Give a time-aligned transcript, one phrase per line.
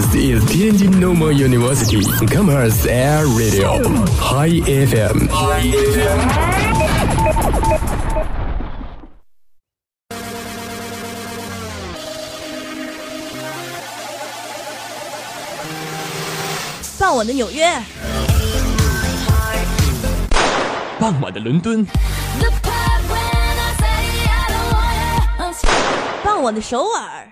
[0.00, 3.82] This is Tianjin Normal University Commerce Air Radio
[4.16, 5.28] High FM。
[16.98, 17.68] 傍晚的纽约，
[20.98, 21.86] 傍晚的伦敦，
[26.24, 27.29] 傍晚的首尔，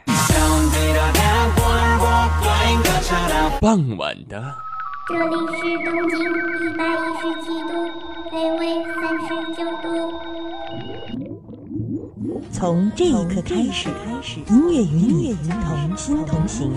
[3.60, 4.54] 傍晚的
[5.08, 7.70] 这里是东经一百一十七度，
[8.30, 8.62] 北纬
[8.94, 9.86] 三十九度。
[12.52, 16.70] 从这一刻开始，开始音乐与你同心同行，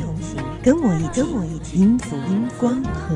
[0.63, 2.17] 跟我一起，跟我一起，音符
[2.59, 3.15] 光合。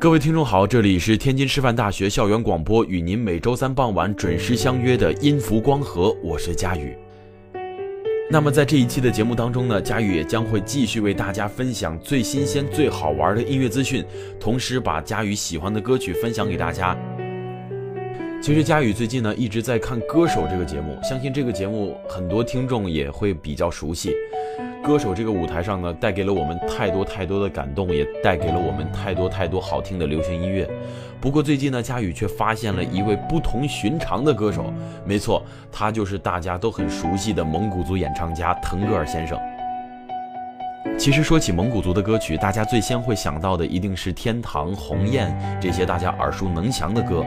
[0.00, 6.96] 各位听众好，这里是天津师范大学校园广播，与您每周三傍晚准时相约的音符光合，我是佳宇。
[8.30, 14.04] 那么在这一期的节目当中呢，佳宇也将会继续为大家分享最新鲜、最好玩的音乐资讯，
[14.38, 16.96] 同时把佳宇喜欢的歌曲分享给大家。
[18.40, 24.12] 其实佳宇最近呢一直在看《歌手》这个节目，相信这个节目很多听众也会比较熟悉。
[24.84, 30.68] 歌手这个舞台上呢，带给了我们太多太多的感动，也带给了我们太多太多好听的流行音乐。
[31.20, 34.72] 不过最近呢，佳宇却发现了一位不同寻常的歌手，
[35.04, 39.38] 没错，他就是大家都很熟悉的蒙古族演唱家腾格尔先生。
[40.96, 47.24] 其实说起蒙古族的歌曲，大家最先会想到的一定是《天堂》《鸿雁》这些大家耳熟能详的歌。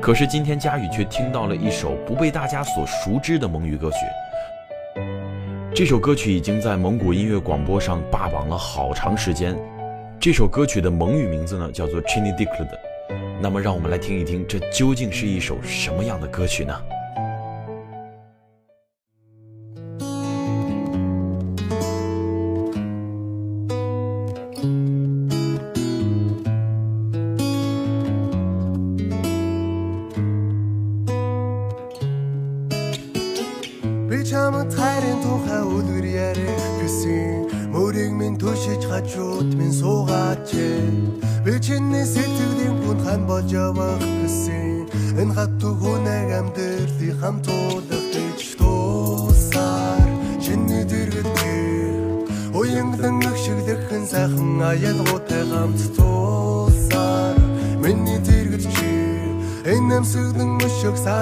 [0.00, 3.96] 可是今天佳宇却听到了一首不被大家所熟知的蒙语歌曲。
[5.78, 9.56] 这首歌曲已经在蒙古音乐广播上霸榜了好长时间。
[10.18, 12.70] 这首歌曲的蒙语名字呢，叫做 Chini d i k l d。
[13.40, 16.74] 那么，让我们来听一听，这究竟是一首什么样的歌曲呢？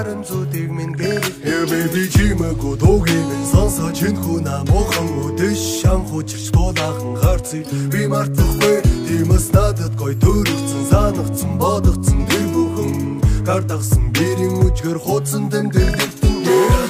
[0.06, 6.46] харин зүтгийг минь гэрэл Хэвээ би чимээгүй дуугийн сонсоо чин хүнаа мохон үдэш шан хучирч
[6.54, 12.94] дуулаахан харцыг би мартахгүй тиймээс надад гой төрөгцэн санагцэн бодогцэн тэр бүхэн
[13.46, 16.34] гар дагсан бэрийн үжгэр хуудсан дэм дэвдэгтэн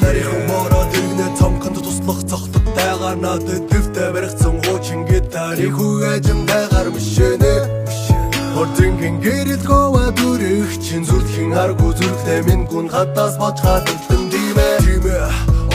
[0.02, 6.40] Нарийн мороо дэгнэ том конт туслах цохтод байгаар надад дэвтэй баригцэн хуучин гитар их үгэжэн
[6.44, 7.54] байгаар мишэнэ
[8.56, 14.66] Хортингийн гэрэл гоо дүрэх чин зүрх Миний аргу зүрхтэй минь гүн хатаас бочгаад үлдэн димэ
[14.82, 15.14] Димэ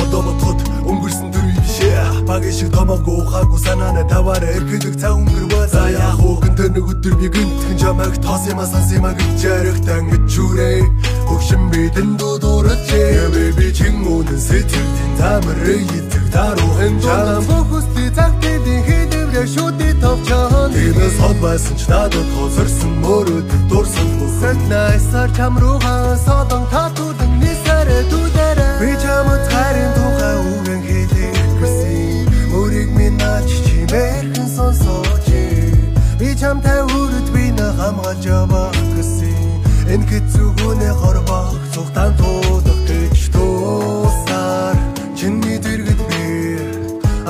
[0.03, 2.27] одоо бодход өнгөрсөн дөрвий бишээ.
[2.27, 7.15] Баг шиг томоогүй ухаагүй санаана таваараа эргэдэг цаг өнгөрвөө За яах вэ гэнтэр нэг өдөр
[7.15, 10.79] би гинтгэн жамаг тоос юм асанс юм гэж ярихтан гэчүүрэй
[11.31, 18.11] Хөвшин бидэн дуудуурч Яви би чин үнэн сэтгэл тин тамрыг итэг даруу хэмжээ Бохос би
[18.11, 24.57] цаг дэдин хийдэг хийдвэрэ шүди товчон Тиймээс хол байсан ч надад хозорсон мөрөд дурсан бүхэн
[24.69, 28.67] Найсаар чам руугаа содон татуудан нисарэ дүүдэрэ.
[28.81, 32.27] Би чамд хайрын тухай үгэн хэлэх гэсэн.
[32.51, 35.27] Мөрийг минь наач чимээрхэн сонсооч
[36.19, 39.39] Би чамтай үрд би нэ хамгаалж явах гэсэн.
[39.93, 42.70] Энэ хэцүүгүнэ хорвох цугтан туудах гэж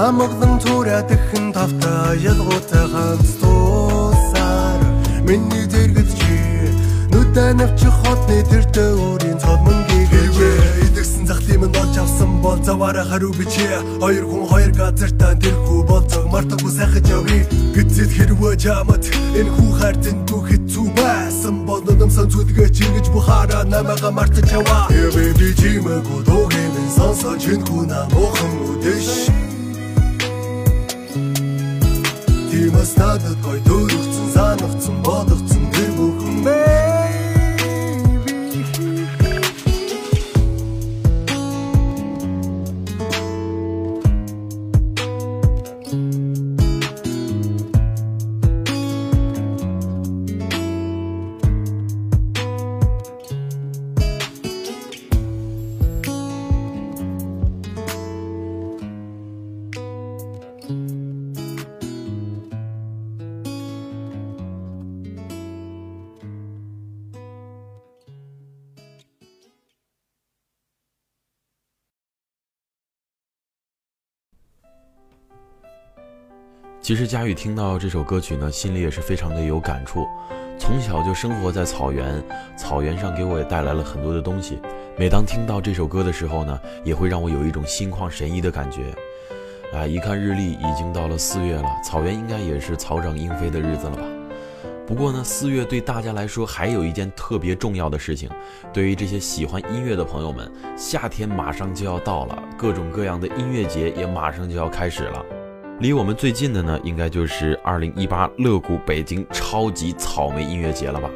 [0.01, 4.81] Амглан цураадхэн тавтаа ялгуутай ганц туусаар
[5.27, 6.37] Миний дэргэд чи
[7.13, 13.29] нүдэн авчих хотны тэртэ өөрийн цодмонгийг хэвээ Идэгсэн захлын минь олж авсан бол заваараа хариу
[13.29, 13.77] бичээ.
[14.01, 17.45] Хоёр хүн хоёр газартаа тэрхүү болцог мартаггүй сайхаж явъя
[17.77, 19.05] Гэцэд хэрвээ чамд
[19.37, 25.53] энэ хүү хайртын бүх хэцүү байсан бол нөмсөн зүдгээ чингэж бухаараа намайга мартаж яваа Baby
[25.61, 29.50] чимээгүү дуугийн минь сонсоо чинхүү намуухан үдэш
[32.81, 35.50] надад гой дөрөвцөн санагцсан бодогцсон
[76.91, 80.05] 其实佳宇听到这首歌曲呢，心里也是非常的有感触。
[80.59, 82.21] 从小就生活在草原，
[82.57, 84.59] 草原上给我也带来了很多的东西。
[84.97, 88.93] 每当听到这首歌的时候呢，也会让我有一种心旷神怡的感觉。
[89.73, 94.03] 啊，一看日历，已经到了四月了，草原应该也是草长莺飞的日子了吧？
[94.85, 98.29] 不过呢，四月对大家来说还有一件特别重要的事情。
[98.73, 105.25] 对于这些喜欢音乐的朋友们，夏天马上就要到了，各种各样的音乐节也马上就要开始了。
[105.81, 111.09] 离我们最近的呢，应该就是二零一八乐谷北京超级草莓音乐节了吧？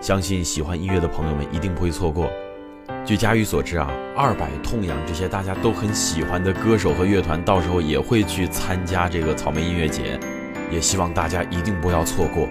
[0.00, 2.30] 相信喜欢音乐的朋友们一定不会错过。
[3.04, 10.20] 据佳玉所知啊，二百、痛痒这些大家都很喜欢的歌手和乐团，到时候也会去参加这个草莓音乐节，
[10.70, 12.48] 也希望大家一定不要错过。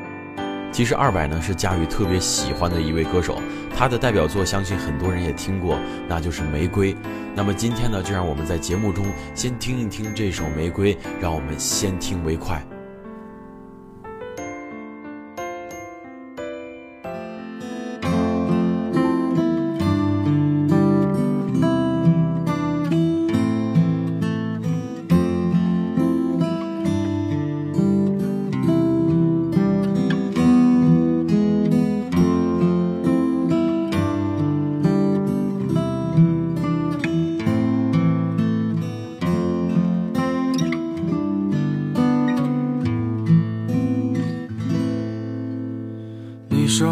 [0.76, 3.42] 其实二百呢是佳宇特别喜欢的一位歌手，
[3.74, 6.94] 他的代表作相信很多人也听过，那就是《玫瑰》。
[7.34, 12.62] 那么今天呢，就让我们在节目中先听一听这首《玫瑰》，让我们先听为快。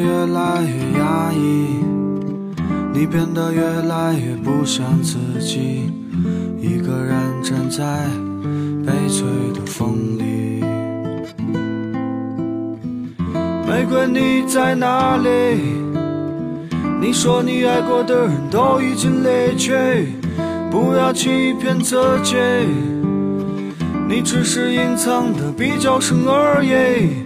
[0.00, 1.84] 越来越压抑，
[2.92, 5.90] 你变得越来越不像自己，
[6.60, 7.84] 一个人站在
[8.86, 10.64] 悲催的风里。
[13.68, 15.28] 玫瑰，你在哪里？
[16.98, 19.74] 你说你爱过的人都已经离去，
[20.70, 22.36] 不要欺骗自己，
[24.08, 27.25] 你只是隐藏的比较深而已。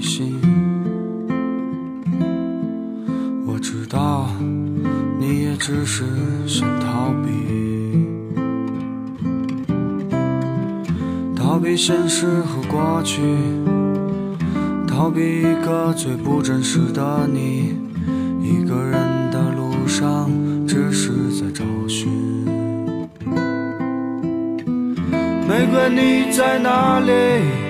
[0.00, 0.40] 心，
[3.46, 4.28] 我知道
[5.18, 6.04] 你也只是
[6.46, 7.30] 想逃避。
[11.36, 13.20] 逃避现实和过去，
[14.86, 17.74] 逃避一个最不真实的你。
[18.42, 20.30] 一个人的路上，
[20.66, 22.08] 只是在找寻。
[25.46, 27.69] 玫瑰，你在哪里？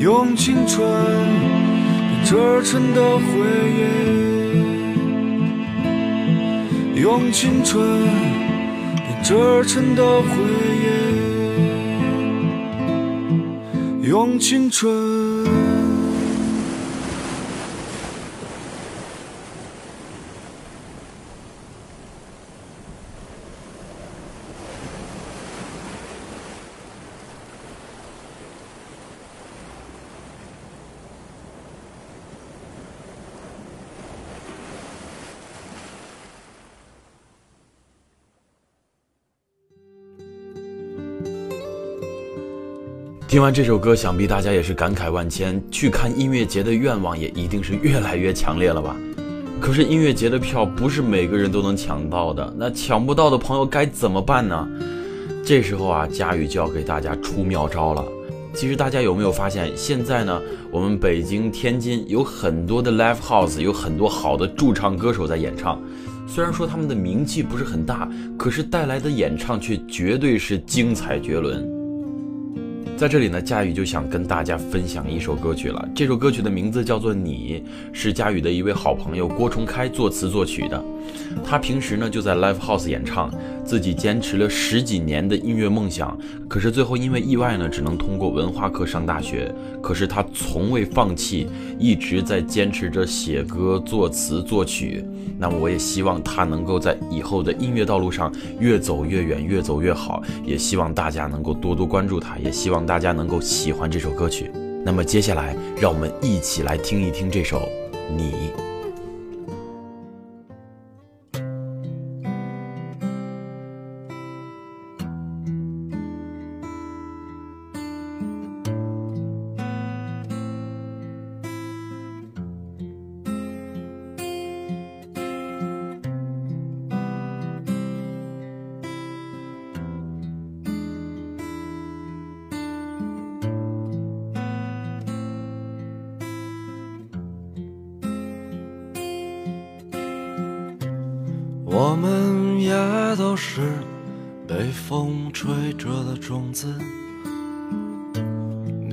[0.00, 0.80] 用青春
[2.08, 2.32] 编织
[2.64, 3.22] 成的回
[6.96, 8.08] 忆，用青春。
[8.96, 9.34] 编织
[9.68, 10.28] 成的回
[14.00, 14.90] 忆，用青春
[43.30, 48.96] 听完这首歌，想必大家也是感慨万千，去看音乐节的愿望也一定是越来越强烈了吧？
[49.60, 54.68] 可是音乐节的票不是每个人都能抢到的，那抢不到的朋友该怎么办呢？
[55.44, 58.04] 这时候啊，佳宇就要给大家出妙招了。
[58.52, 65.80] 其实大家有没有发现，现在呢，我们北京、天津有很多的 live house，有很多好的驻唱歌手在演唱。
[66.26, 71.79] 虽然说他们的名气不是很大，可是带来的演唱却绝对是精彩绝伦。
[73.00, 75.88] 在这里呢，佳宇就想跟大家分享一首歌曲了。
[75.94, 77.64] 这首歌曲的名字叫做《你》，
[77.98, 80.84] 是佳宇的一位好朋友郭崇开作词作曲的。
[81.42, 83.32] 他平时呢就在 live house 演唱，
[83.70, 89.54] 自己坚持了十几年的音乐梦想，可是最后因为意外呢，只能通过文化课上大学。
[89.80, 91.46] 可是他从未放弃，
[91.78, 95.04] 一直在坚持着写歌、作词、作曲。
[95.38, 100.20] 那么我也希望他能够在以后的音乐道路上越走越远，越走越好。
[100.44, 104.50] 也希望大家能够多多关注他，也希望大家能够喜欢这首歌曲。
[104.84, 107.60] 那么接下来，让我们一起来听一听这首
[108.16, 108.32] 《你》。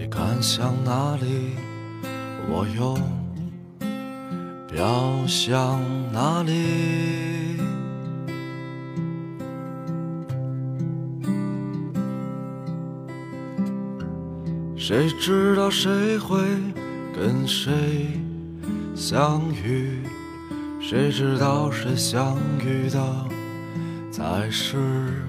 [0.10, 1.56] 看向哪里，
[2.50, 2.98] 我又
[4.68, 7.58] 飘向哪里。
[14.76, 16.40] 谁知道谁会
[17.14, 17.74] 跟谁
[18.96, 20.02] 相遇？
[20.80, 23.28] 谁知道谁相遇的
[24.10, 25.27] 才是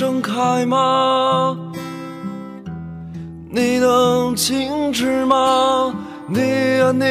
[0.00, 1.54] 盛开吗？
[3.50, 5.94] 你能静止吗？
[6.26, 6.40] 你
[6.80, 7.04] 啊你，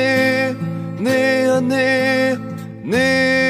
[0.98, 1.08] 你
[1.48, 1.76] 啊你，
[2.84, 2.98] 你。
[2.98, 3.49] 你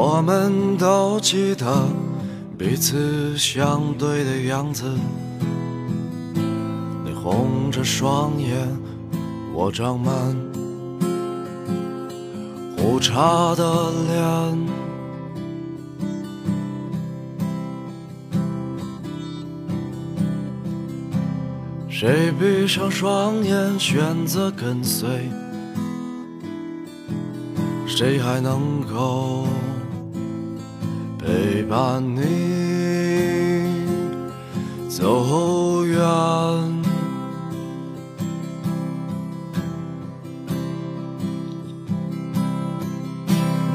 [0.00, 1.66] 我们都记得
[2.56, 4.84] 彼此相对的样子，
[7.04, 8.68] 你红着双眼，
[9.52, 10.14] 我长满
[12.76, 14.68] 胡茬的脸。
[21.88, 25.28] 谁闭上双眼选择跟随？
[27.84, 29.44] 谁还能够
[31.28, 32.22] 陪伴你
[34.88, 36.00] 走远？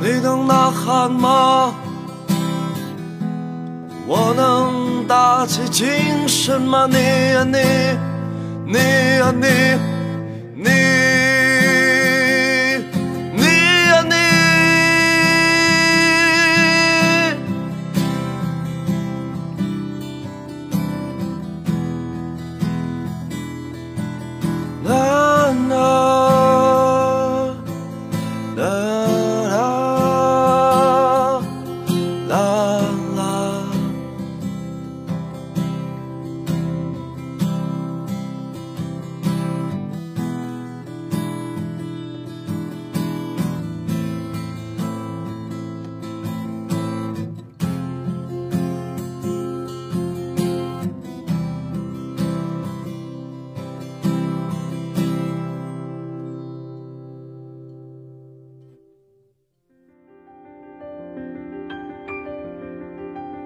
[0.02, 1.76] 你能呐喊吗？
[4.08, 6.88] 我能打起精神吗？
[6.90, 7.60] 你呀你，
[8.66, 8.78] 你
[9.20, 9.93] 呀你，你，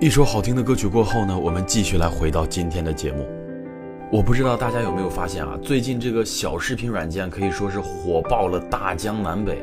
[0.07, 3.27] 一首好听的歌曲过后呢，我们继续来回到今天的节目。
[4.09, 9.61] 我不知道大家有没有发现啊，最近这个小视频软件可以说是火爆了大江南北，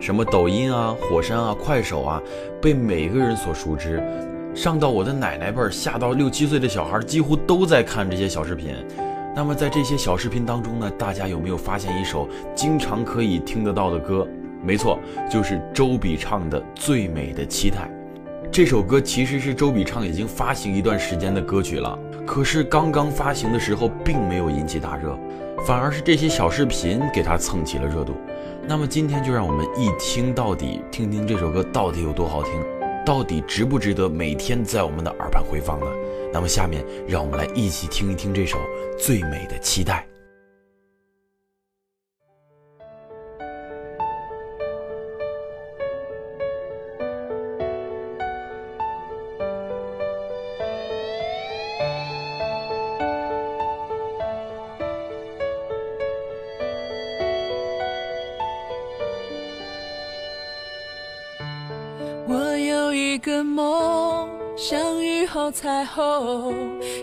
[0.00, 2.22] 什么抖音啊、火山啊、快手啊，
[2.62, 4.02] 被每个人所熟知。
[4.54, 8.74] 上到我的奶奶辈儿，下到六七岁的小孩，几乎都在看这些小视频。
[9.36, 14.26] 那么在这些小视频当中呢，大家有没有发现一首经常可以听得到的歌？
[14.62, 14.98] 没错，
[15.30, 17.80] 就是周笔畅的《最美的期待》。
[18.54, 25.18] 这首歌其实是周笔畅已经发行一段时间的歌曲了，可是刚刚发行的时候并没有引起大热，
[25.66, 28.14] 反而是这些小视频给他蹭起了热度。
[28.68, 32.52] 那么今天就让我们一听到底，听听这首歌到底有多好听。
[33.04, 35.86] 到底值不值得每天在我们的耳畔回放呢？
[36.32, 38.56] 那么下面让我们来一起听一听这首
[38.96, 40.06] 《最美的期待》。
[65.54, 66.52] 彩虹，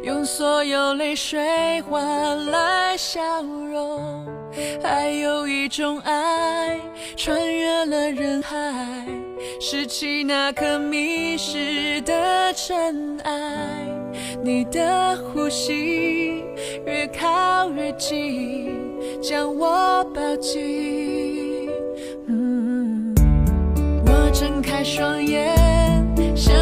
[0.03, 4.27] 用所有泪水换来笑容。
[4.83, 6.77] 还有一种爱，
[7.15, 9.07] 穿越了人海，
[9.61, 13.33] 拾起那颗迷失的尘埃。
[14.43, 16.43] 你的呼吸
[16.85, 18.75] 越靠越近，
[19.21, 21.69] 将我抱紧。
[22.27, 23.15] 嗯，
[24.05, 25.55] 我睁开双眼。
[26.35, 26.53] 想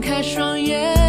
[0.00, 0.99] 开双眼。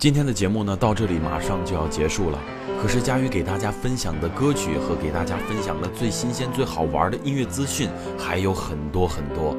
[0.00, 2.38] 今天的节目呢，到这里马上就要结束了。
[2.80, 7.86] 可是佳宇给大家分享的歌曲和给大家分享的最新鲜、最好玩的音乐资讯
[8.18, 9.54] 还有很多很多。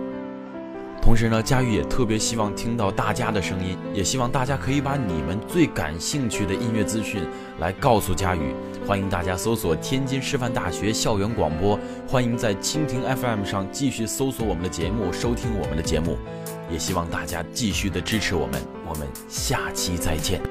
[1.01, 7.25] 同时呢，佳宇也特别希望听到大家的声音，也希望大家可以把你们最感兴趣的音乐资讯
[7.59, 8.53] 来告诉佳宇。
[8.87, 16.17] 欢迎大家搜索天津师范大学校园广播，欢迎在蜻蜓 FM 上继续搜索我们的节目，收听我们的节目。
[16.71, 20.50] 也希望大家继续的支持我们，我们下期再见。